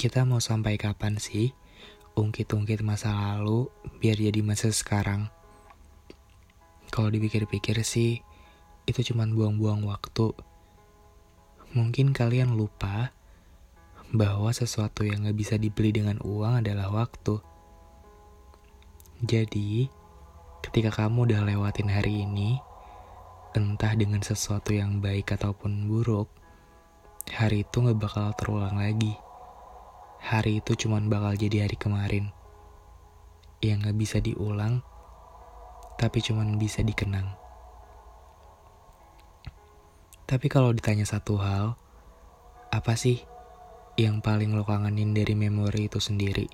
Kita 0.00 0.24
mau 0.24 0.40
sampai 0.40 0.80
kapan 0.80 1.20
sih 1.20 1.52
ungkit-ungkit 2.16 2.80
masa 2.80 3.12
lalu 3.12 3.68
biar 4.00 4.16
jadi 4.16 4.40
masa 4.40 4.72
sekarang? 4.72 5.28
Kalau 6.88 7.12
dipikir-pikir 7.12 7.84
sih, 7.84 8.24
itu 8.88 9.00
cuma 9.12 9.28
buang-buang 9.28 9.84
waktu. 9.84 10.32
Mungkin 11.76 12.16
kalian 12.16 12.56
lupa 12.56 13.12
bahwa 14.16 14.48
sesuatu 14.56 15.04
yang 15.04 15.28
gak 15.28 15.36
bisa 15.36 15.60
dibeli 15.60 15.92
dengan 15.92 16.16
uang 16.24 16.64
adalah 16.64 16.88
waktu. 16.88 17.36
Jadi, 19.20 19.84
ketika 20.64 20.96
kamu 20.96 21.28
udah 21.28 21.44
lewatin 21.44 21.92
hari 21.92 22.24
ini, 22.24 22.56
entah 23.52 23.92
dengan 23.92 24.24
sesuatu 24.24 24.72
yang 24.72 25.04
baik 25.04 25.36
ataupun 25.36 25.92
buruk, 25.92 26.32
hari 27.28 27.68
itu 27.68 27.84
gak 27.84 28.00
bakal 28.00 28.32
terulang 28.32 28.80
lagi. 28.80 29.28
Hari 30.20 30.60
itu 30.60 30.76
cuma 30.76 31.00
bakal 31.00 31.32
jadi 31.40 31.64
hari 31.64 31.80
kemarin. 31.80 32.28
Yang 33.64 33.88
gak 33.88 33.96
bisa 33.96 34.18
diulang, 34.20 34.84
tapi 35.96 36.20
cuma 36.20 36.44
bisa 36.60 36.84
dikenang. 36.84 37.40
Tapi 40.28 40.46
kalau 40.46 40.70
ditanya 40.76 41.08
satu 41.08 41.40
hal, 41.40 41.74
apa 42.70 42.94
sih 42.94 43.18
yang 43.98 44.22
paling 44.22 44.54
lo 44.54 44.62
kangenin 44.62 45.10
dari 45.10 45.34
memori 45.34 45.90
itu 45.90 45.98
sendiri? 45.98 46.46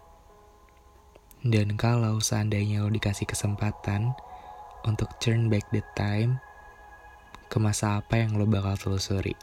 Dan 1.44 1.76
kalau 1.76 2.18
seandainya 2.18 2.82
lo 2.82 2.88
dikasih 2.88 3.28
kesempatan 3.28 4.16
untuk 4.88 5.12
turn 5.20 5.52
back 5.52 5.68
the 5.70 5.84
time, 5.92 6.40
ke 7.46 7.58
masa 7.60 8.00
apa 8.00 8.18
yang 8.18 8.34
lo 8.34 8.48
bakal 8.48 8.74
telusuri? 8.74 9.36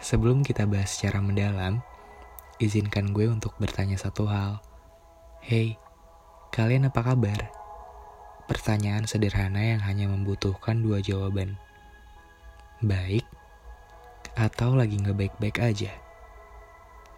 Sebelum 0.00 0.46
kita 0.46 0.64
bahas 0.64 0.94
secara 0.94 1.18
mendalam, 1.18 1.82
izinkan 2.56 3.12
gue 3.12 3.28
untuk 3.28 3.52
bertanya 3.60 4.00
satu 4.00 4.24
hal. 4.28 4.64
Hey, 5.44 5.76
kalian 6.56 6.88
apa 6.88 7.04
kabar? 7.04 7.52
Pertanyaan 8.48 9.04
sederhana 9.04 9.60
yang 9.60 9.82
hanya 9.84 10.08
membutuhkan 10.08 10.80
dua 10.80 11.04
jawaban. 11.04 11.60
Baik, 12.80 13.28
atau 14.36 14.72
lagi 14.72 14.96
nggak 14.96 15.16
baik-baik 15.16 15.60
aja. 15.60 15.92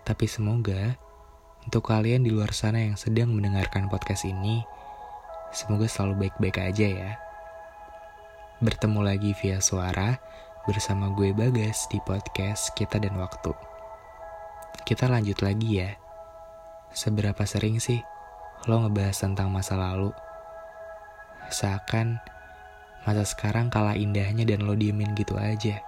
Tapi 0.03 0.27
semoga 0.27 0.99
untuk 1.63 1.87
kalian 1.87 2.27
di 2.27 2.35
luar 2.35 2.51
sana 2.51 2.83
yang 2.83 2.99
sedang 2.99 3.31
mendengarkan 3.31 3.87
podcast 3.87 4.27
ini, 4.27 4.65
semoga 5.55 5.87
selalu 5.87 6.27
baik-baik 6.27 6.59
aja 6.59 6.87
ya. 6.89 7.13
Bertemu 8.59 9.07
lagi 9.07 9.31
via 9.39 9.63
suara 9.63 10.19
bersama 10.67 11.15
gue 11.15 11.31
Bagas 11.31 11.87
di 11.93 12.03
podcast 12.03 12.75
Kita 12.75 12.99
dan 12.99 13.15
Waktu. 13.15 13.68
Kita 14.89 15.05
lanjut 15.05 15.45
lagi 15.45 15.85
ya. 15.85 16.01
Seberapa 16.97 17.45
sering 17.45 17.77
sih 17.77 18.01
lo 18.65 18.81
ngebahas 18.81 19.21
tentang 19.21 19.53
masa 19.53 19.77
lalu? 19.77 20.17
Seakan 21.53 22.17
masa 23.05 23.29
sekarang 23.29 23.69
kalah 23.69 24.01
indahnya 24.01 24.49
dan 24.49 24.65
lo 24.65 24.73
diemin 24.73 25.13
gitu 25.13 25.37
aja. 25.37 25.85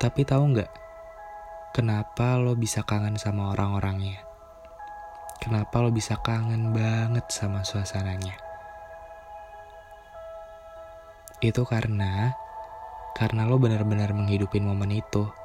Tapi 0.00 0.24
tahu 0.24 0.56
nggak 0.56 0.72
kenapa 1.76 2.40
lo 2.40 2.56
bisa 2.56 2.80
kangen 2.80 3.20
sama 3.20 3.52
orang-orangnya? 3.52 4.24
Kenapa 5.36 5.84
lo 5.84 5.92
bisa 5.92 6.16
kangen 6.24 6.72
banget 6.72 7.28
sama 7.28 7.60
suasananya? 7.60 8.40
Itu 11.44 11.68
karena 11.68 12.32
karena 13.12 13.44
lo 13.44 13.60
benar-benar 13.60 14.16
menghidupin 14.16 14.64
momen 14.64 14.96
itu. 14.96 15.43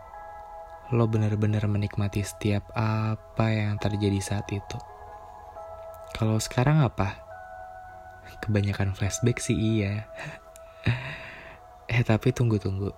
Lo 0.89 1.05
benar-benar 1.05 1.69
menikmati 1.69 2.25
setiap 2.25 2.73
apa 2.73 3.53
yang 3.53 3.77
terjadi 3.77 4.19
saat 4.21 4.49
itu. 4.49 4.77
Kalau 6.17 6.41
sekarang 6.41 6.81
apa? 6.81 7.21
Kebanyakan 8.41 8.97
flashback 8.97 9.37
sih 9.37 9.53
iya. 9.53 10.09
eh 11.93 12.01
tapi 12.01 12.33
tunggu-tunggu. 12.33 12.89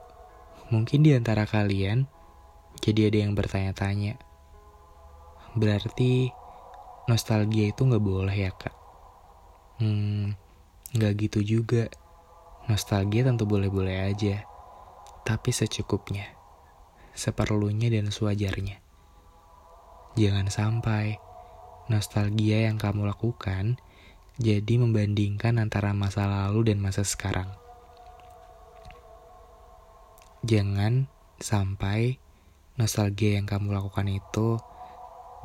Mungkin 0.72 1.04
di 1.04 1.12
antara 1.12 1.44
kalian 1.44 2.08
jadi 2.80 3.12
ada 3.12 3.18
yang 3.28 3.36
bertanya-tanya. 3.36 4.16
Berarti 5.60 6.32
nostalgia 7.12 7.76
itu 7.76 7.84
nggak 7.84 8.04
boleh 8.04 8.32
ya 8.32 8.52
kak? 8.56 8.76
Hmm, 9.84 10.40
nggak 10.96 11.14
gitu 11.28 11.40
juga. 11.44 11.92
Nostalgia 12.72 13.28
tentu 13.28 13.44
boleh-boleh 13.44 14.08
aja 14.08 14.48
tapi 15.22 15.54
secukupnya, 15.54 16.34
seperlunya 17.16 17.92
dan 17.92 18.12
sewajarnya. 18.12 18.80
Jangan 20.20 20.48
sampai 20.52 21.18
nostalgia 21.88 22.68
yang 22.68 22.76
kamu 22.76 23.08
lakukan 23.08 23.80
jadi 24.42 24.74
membandingkan 24.80 25.60
antara 25.60 25.92
masa 25.96 26.28
lalu 26.28 26.74
dan 26.74 26.84
masa 26.84 27.04
sekarang. 27.04 27.52
Jangan 30.42 31.06
sampai 31.38 32.18
nostalgia 32.76 33.38
yang 33.38 33.46
kamu 33.46 33.78
lakukan 33.78 34.10
itu 34.10 34.58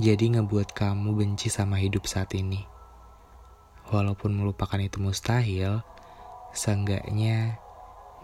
jadi 0.03 0.41
ngebuat 0.41 0.73
kamu 0.73 1.13
benci 1.15 1.53
sama 1.53 1.79
hidup 1.79 2.09
saat 2.09 2.33
ini. 2.33 2.65
Walaupun 3.93 4.35
melupakan 4.35 4.81
itu 4.83 4.99
mustahil, 4.99 5.85
seenggaknya 6.57 7.61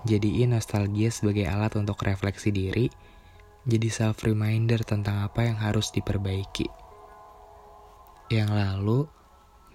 Jadiin 0.02 0.50
nostalgia 0.50 1.14
sebagai 1.14 1.46
alat 1.46 1.78
untuk 1.78 1.94
refleksi 2.02 2.50
diri, 2.50 2.90
jadi 3.62 3.88
self 3.94 4.26
reminder 4.26 4.82
tentang 4.82 5.22
apa 5.22 5.46
yang 5.46 5.54
harus 5.54 5.94
diperbaiki. 5.94 6.66
Yang 8.26 8.50
lalu, 8.50 8.98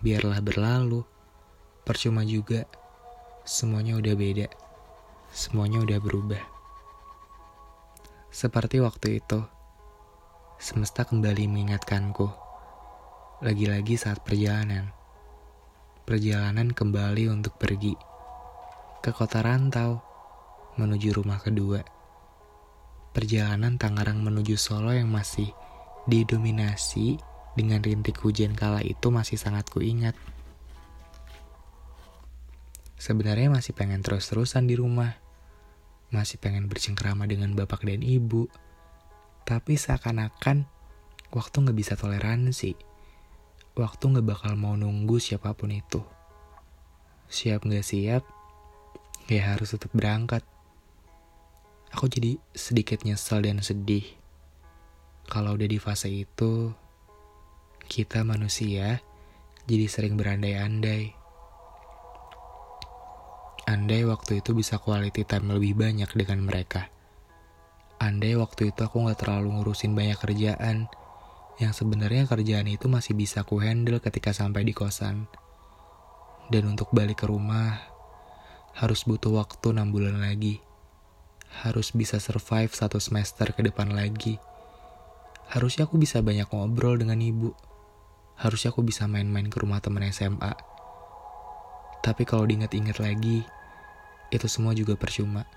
biarlah 0.03 0.43
berlalu. 0.43 1.07
Percuma 1.87 2.27
juga, 2.27 2.67
semuanya 3.47 3.95
udah 3.95 4.15
beda. 4.17 4.47
Semuanya 5.31 5.79
udah 5.87 5.99
berubah. 6.03 6.43
Seperti 8.27 8.83
waktu 8.83 9.23
itu, 9.23 9.39
semesta 10.59 11.07
kembali 11.07 11.47
mengingatkanku. 11.47 12.27
Lagi-lagi 13.39 13.95
saat 13.95 14.19
perjalanan. 14.27 14.91
Perjalanan 16.03 16.75
kembali 16.75 17.31
untuk 17.31 17.55
pergi 17.55 17.95
ke 18.99 19.15
kota 19.15 19.39
rantau 19.39 20.03
menuju 20.75 21.15
rumah 21.15 21.39
kedua. 21.39 21.96
Perjalanan 23.17 23.81
Tangerang 23.81 24.21
menuju 24.21 24.61
Solo 24.61 24.93
yang 24.93 25.09
masih 25.09 25.49
didominasi 26.05 27.17
dengan 27.57 27.81
rintik 27.81 28.21
hujan 28.21 28.53
kala 28.53 28.85
itu 28.85 29.09
masih 29.09 29.41
sangat 29.41 29.65
kuingat. 29.73 30.13
Sebenarnya 33.01 33.49
masih 33.49 33.73
pengen 33.73 34.05
terus-terusan 34.05 34.69
di 34.69 34.77
rumah. 34.77 35.17
Masih 36.13 36.37
pengen 36.37 36.69
bercengkrama 36.69 37.25
dengan 37.25 37.57
bapak 37.57 37.89
dan 37.89 38.05
ibu. 38.05 38.53
Tapi 39.49 39.81
seakan-akan 39.81 40.69
waktu 41.33 41.55
gak 41.65 41.73
bisa 41.73 41.97
toleransi. 41.97 42.77
Waktu 43.73 44.03
gak 44.13 44.27
bakal 44.29 44.53
mau 44.61 44.77
nunggu 44.77 45.17
siapa 45.17 45.57
pun 45.57 45.73
itu. 45.73 46.05
Siap 47.33 47.65
gak 47.65 47.81
siap, 47.81 48.21
ya 49.25 49.57
harus 49.57 49.73
tetap 49.73 49.89
berangkat 49.97 50.45
aku 51.91 52.11
jadi 52.11 52.35
sedikit 52.51 53.03
nyesel 53.07 53.43
dan 53.43 53.63
sedih. 53.63 54.03
Kalau 55.27 55.55
udah 55.55 55.67
di 55.67 55.79
fase 55.79 56.07
itu, 56.11 56.71
kita 57.87 58.23
manusia 58.23 58.99
jadi 59.67 59.85
sering 59.87 60.15
berandai-andai. 60.15 61.15
Andai 63.67 64.07
waktu 64.07 64.39
itu 64.39 64.55
bisa 64.55 64.79
quality 64.79 65.27
time 65.27 65.51
lebih 65.51 65.75
banyak 65.75 66.07
dengan 66.15 66.39
mereka. 66.47 66.87
Andai 67.99 68.39
waktu 68.39 68.71
itu 68.71 68.79
aku 68.87 69.03
gak 69.11 69.27
terlalu 69.27 69.59
ngurusin 69.59 69.91
banyak 69.91 70.15
kerjaan, 70.15 70.87
yang 71.59 71.73
sebenarnya 71.75 72.23
kerjaan 72.29 72.69
itu 72.71 72.87
masih 72.87 73.17
bisa 73.17 73.43
ku 73.43 73.59
handle 73.59 73.99
ketika 73.99 74.31
sampai 74.31 74.63
di 74.63 74.71
kosan. 74.71 75.27
Dan 76.47 76.71
untuk 76.71 76.95
balik 76.95 77.19
ke 77.19 77.27
rumah, 77.27 77.75
harus 78.79 79.03
butuh 79.03 79.35
waktu 79.35 79.75
6 79.75 79.91
bulan 79.91 80.23
lagi 80.23 80.63
harus 81.63 81.95
bisa 81.95 82.19
survive 82.21 82.69
satu 82.69 82.99
semester 83.01 83.55
ke 83.55 83.61
depan 83.65 83.91
lagi. 83.93 84.37
Harusnya 85.47 85.87
aku 85.87 85.95
bisa 85.95 86.19
banyak 86.19 86.47
ngobrol 86.51 86.99
dengan 86.99 87.17
ibu. 87.23 87.55
Harusnya 88.37 88.75
aku 88.75 88.83
bisa 88.83 89.07
main-main 89.07 89.47
ke 89.49 89.57
rumah 89.63 89.79
temen 89.79 90.05
SMA. 90.11 90.53
Tapi 92.03 92.23
kalau 92.27 92.45
diingat-ingat 92.45 93.01
lagi, 93.01 93.41
itu 94.29 94.47
semua 94.51 94.75
juga 94.75 94.93
percuma. 94.99 95.47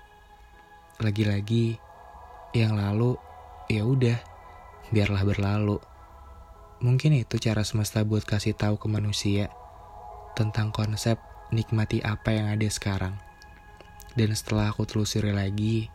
Lagi-lagi, 0.97 1.75
yang 2.55 2.75
lalu, 2.79 3.15
ya 3.69 3.83
udah, 3.85 4.17
biarlah 4.89 5.23
berlalu. 5.23 5.77
Mungkin 6.81 7.13
itu 7.13 7.37
cara 7.37 7.61
semesta 7.61 8.01
buat 8.01 8.25
kasih 8.25 8.57
tahu 8.57 8.81
ke 8.81 8.87
manusia 8.89 9.53
tentang 10.33 10.73
konsep 10.73 11.21
nikmati 11.53 12.01
apa 12.01 12.33
yang 12.33 12.49
ada 12.49 12.65
sekarang. 12.71 13.30
Dan 14.11 14.35
setelah 14.35 14.75
aku 14.75 14.83
telusuri 14.83 15.31
lagi, 15.31 15.87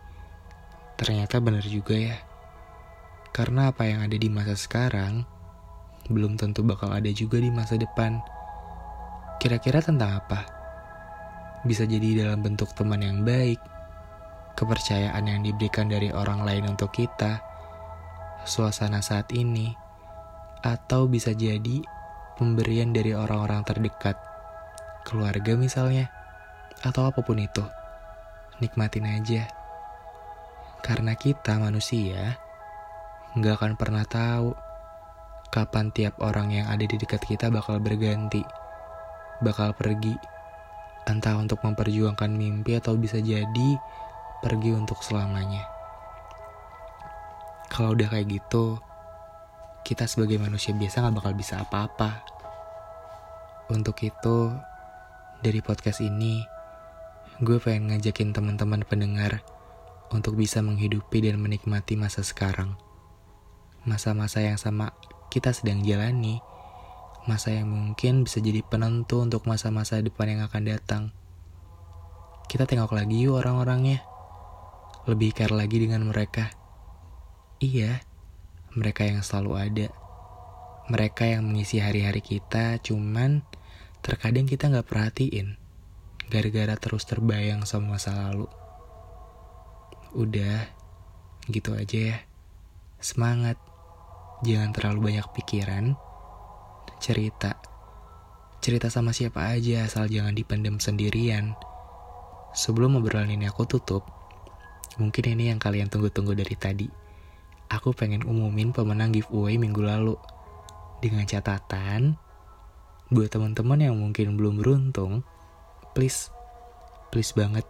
ternyata 0.97 1.37
benar 1.37 1.61
juga 1.65 1.93
ya. 1.93 2.17
Karena 3.29 3.69
apa 3.69 3.85
yang 3.85 4.01
ada 4.01 4.17
di 4.17 4.29
masa 4.33 4.57
sekarang 4.57 5.21
belum 6.07 6.39
tentu 6.39 6.63
bakal 6.63 6.89
ada 6.89 7.11
juga 7.11 7.37
di 7.37 7.51
masa 7.51 7.75
depan. 7.75 8.17
Kira-kira 9.37 9.83
tentang 9.83 10.17
apa? 10.23 10.47
Bisa 11.67 11.83
jadi 11.85 12.25
dalam 12.25 12.41
bentuk 12.41 12.71
teman 12.73 13.03
yang 13.03 13.21
baik, 13.21 13.59
kepercayaan 14.57 15.21
yang 15.29 15.45
diberikan 15.45 15.85
dari 15.91 16.09
orang 16.09 16.41
lain 16.41 16.73
untuk 16.73 16.89
kita, 16.89 17.43
suasana 18.47 19.03
saat 19.03 19.29
ini, 19.35 19.75
atau 20.65 21.05
bisa 21.05 21.35
jadi 21.35 21.83
pemberian 22.39 22.95
dari 22.95 23.13
orang-orang 23.13 23.61
terdekat, 23.67 24.17
keluarga 25.05 25.53
misalnya, 25.53 26.09
atau 26.81 27.11
apa 27.11 27.21
pun 27.21 27.37
itu. 27.37 27.61
Nikmatin 28.57 29.05
aja. 29.05 29.45
Karena 30.81 31.13
kita 31.13 31.61
manusia, 31.61 32.41
nggak 33.37 33.53
akan 33.61 33.73
pernah 33.77 34.01
tahu 34.01 34.49
kapan 35.53 35.93
tiap 35.93 36.17
orang 36.19 36.49
yang 36.49 36.65
ada 36.67 36.81
di 36.81 36.97
dekat 36.97 37.21
kita 37.21 37.53
bakal 37.53 37.77
berganti, 37.77 38.41
bakal 39.45 39.77
pergi, 39.77 40.17
entah 41.05 41.37
untuk 41.37 41.61
memperjuangkan 41.61 42.33
mimpi 42.33 42.81
atau 42.81 42.97
bisa 42.97 43.21
jadi 43.21 43.69
pergi 44.41 44.71
untuk 44.73 44.99
selamanya. 45.05 45.63
Kalau 47.69 47.93
udah 47.93 48.09
kayak 48.09 48.27
gitu, 48.31 48.81
kita 49.85 50.09
sebagai 50.09 50.41
manusia 50.41 50.73
biasa 50.73 51.05
gak 51.05 51.15
bakal 51.15 51.33
bisa 51.37 51.61
apa-apa. 51.61 52.25
Untuk 53.69 54.01
itu, 54.01 54.49
dari 55.45 55.61
podcast 55.61 56.01
ini, 56.01 56.56
gue 57.37 57.61
pengen 57.61 57.93
ngajakin 57.93 58.33
teman-teman 58.33 58.81
pendengar 58.81 59.45
untuk 60.09 60.33
bisa 60.33 60.57
menghidupi 60.65 61.21
dan 61.21 61.37
menikmati 61.37 61.93
masa 61.93 62.25
sekarang. 62.25 62.73
Masa-masa 63.85 64.41
yang 64.41 64.57
sama 64.57 64.97
kita 65.29 65.53
sedang 65.53 65.85
jalani, 65.85 66.41
masa 67.29 67.53
yang 67.53 67.69
mungkin 67.69 68.25
bisa 68.25 68.41
jadi 68.41 68.65
penentu 68.65 69.21
untuk 69.21 69.45
masa-masa 69.45 70.01
depan 70.01 70.33
yang 70.33 70.41
akan 70.49 70.63
datang. 70.65 71.03
Kita 72.49 72.65
tengok 72.65 72.97
lagi 72.97 73.21
yuk 73.21 73.37
orang-orangnya. 73.37 74.01
Lebih 75.05 75.37
care 75.37 75.53
lagi 75.53 75.77
dengan 75.77 76.09
mereka. 76.09 76.49
Iya, 77.61 78.01
mereka 78.73 79.05
yang 79.05 79.21
selalu 79.21 79.51
ada. 79.61 79.87
Mereka 80.89 81.37
yang 81.37 81.45
mengisi 81.45 81.77
hari-hari 81.83 82.25
kita, 82.25 82.81
cuman 82.81 83.45
terkadang 84.01 84.49
kita 84.49 84.73
nggak 84.73 84.87
perhatiin. 84.89 85.66
Gara-gara 86.27 86.75
terus 86.75 87.07
terbayang 87.07 87.63
sama 87.63 87.95
masa 87.95 88.11
lalu. 88.11 88.51
Udah, 90.11 90.67
gitu 91.47 91.71
aja 91.71 92.15
ya. 92.15 92.17
Semangat 92.99 93.55
jangan 94.43 94.75
terlalu 94.75 95.13
banyak 95.13 95.27
pikiran, 95.31 95.95
cerita. 96.99 97.55
Cerita 98.59 98.91
sama 98.91 99.15
siapa 99.15 99.55
aja 99.55 99.87
asal 99.87 100.11
jangan 100.11 100.35
dipendam 100.35 100.83
sendirian. 100.83 101.55
Sebelum 102.51 102.99
obrolan 102.99 103.31
ini 103.31 103.47
aku 103.47 103.63
tutup, 103.69 104.03
mungkin 104.99 105.37
ini 105.37 105.53
yang 105.53 105.61
kalian 105.61 105.87
tunggu-tunggu 105.87 106.35
dari 106.35 106.55
tadi. 106.57 106.87
Aku 107.71 107.95
pengen 107.95 108.27
umumin 108.27 108.75
pemenang 108.75 109.15
giveaway 109.15 109.55
minggu 109.55 109.79
lalu. 109.79 110.19
Dengan 110.99 111.23
catatan, 111.23 112.17
buat 113.13 113.29
teman-teman 113.29 113.79
yang 113.79 113.95
mungkin 113.95 114.35
belum 114.35 114.59
beruntung, 114.59 115.21
please, 115.97 116.29
please 117.09 117.33
banget, 117.33 117.65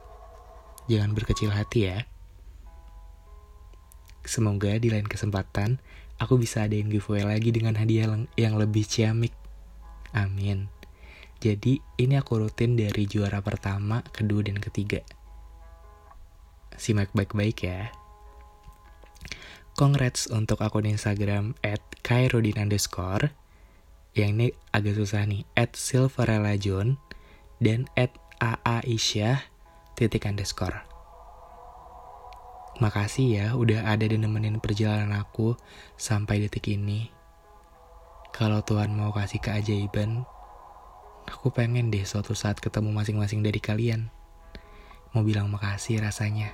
jangan 0.91 1.15
berkecil 1.15 1.47
hati 1.47 1.87
ya. 1.87 2.03
Semoga 4.27 4.75
di 4.75 4.91
lain 4.91 5.07
kesempatan 5.07 5.79
aku 6.19 6.35
bisa 6.35 6.67
adain 6.67 6.91
giveaway 6.91 7.23
lagi 7.23 7.55
dengan 7.55 7.79
hadiah 7.79 8.11
yang 8.35 8.59
lebih 8.59 8.83
ciamik. 8.83 9.31
Amin. 10.11 10.67
Jadi 11.39 11.79
ini 11.95 12.19
aku 12.19 12.43
rutin 12.43 12.75
dari 12.75 13.07
juara 13.07 13.39
pertama, 13.39 14.03
kedua, 14.11 14.43
dan 14.43 14.59
ketiga. 14.59 14.99
Simak 16.75 17.15
baik-baik 17.15 17.63
ya. 17.63 17.95
Congrats 19.79 20.27
untuk 20.27 20.59
akun 20.67 20.83
Instagram 20.83 21.55
at. 21.63 21.79
Yang 24.15 24.29
ini 24.35 24.47
agak 24.75 24.95
susah 24.99 25.23
nih. 25.23 25.47
At 25.55 25.79
silverella 25.79 26.59
dan 27.57 27.89
at 27.97 28.13
aaisyah 28.37 29.41
titik 29.97 30.29
underscore. 30.29 30.85
Makasih 32.77 33.27
ya 33.33 33.45
udah 33.57 33.89
ada 33.89 34.05
dan 34.05 34.21
nemenin 34.21 34.61
perjalanan 34.61 35.17
aku 35.17 35.57
sampai 35.97 36.45
detik 36.45 36.69
ini. 36.69 37.09
Kalau 38.29 38.61
Tuhan 38.61 38.93
mau 38.93 39.09
kasih 39.09 39.41
keajaiban, 39.41 40.21
aku 41.25 41.49
pengen 41.49 41.89
deh 41.89 42.05
suatu 42.05 42.37
saat 42.37 42.61
ketemu 42.61 42.93
masing-masing 42.93 43.41
dari 43.41 43.57
kalian. 43.57 44.13
Mau 45.17 45.25
bilang 45.25 45.49
makasih 45.49 45.97
rasanya. 46.05 46.53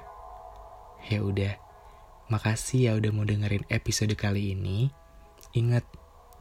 Ya 1.12 1.20
udah, 1.20 1.60
makasih 2.32 2.80
ya 2.88 2.92
udah 2.96 3.12
mau 3.12 3.28
dengerin 3.28 3.68
episode 3.68 4.16
kali 4.16 4.56
ini. 4.56 4.88
Ingat, 5.52 5.84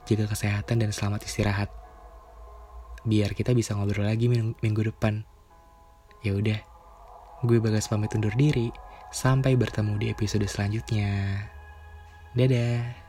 jaga 0.07 0.31
kesehatan 0.31 0.79
dan 0.79 0.95
selamat 0.95 1.27
istirahat. 1.27 1.82
Biar 3.03 3.35
kita 3.35 3.51
bisa 3.53 3.75
ngobrol 3.75 4.07
lagi 4.07 4.31
minggu 4.31 4.83
depan. 4.95 5.27
Ya 6.23 6.39
udah, 6.39 6.61
gue 7.43 7.59
bagas 7.59 7.91
pamit 7.91 8.15
undur 8.15 8.33
diri. 8.39 8.71
Sampai 9.13 9.59
bertemu 9.59 9.99
di 10.01 10.07
episode 10.09 10.47
selanjutnya. 10.49 11.37
Dadah. 12.33 13.02